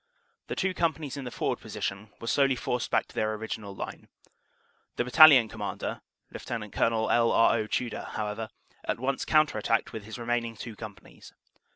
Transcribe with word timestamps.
The 0.47 0.55
two 0.55 0.73
companies 0.73 1.15
in 1.15 1.25
the 1.25 1.29
forward 1.29 1.59
position 1.59 2.11
were 2.19 2.25
slowly 2.25 2.55
forced 2.55 2.89
back 2.89 3.05
to 3.05 3.13
their 3.13 3.35
original 3.35 3.75
line. 3.75 4.07
The 4.95 5.03
Battalion 5.03 5.47
Commander, 5.47 6.01
Lt. 6.31 6.71
Col. 6.71 7.11
L. 7.11 7.31
R. 7.31 7.55
O. 7.59 7.67
Tudor, 7.67 8.07
however, 8.13 8.49
at 8.83 8.99
once 8.99 9.25
counter 9.25 9.59
attacked 9.59 9.93
with 9.93 10.05
his 10.05 10.17
remaining 10.17 10.55
two 10.57 10.75
companies. 10.75 11.33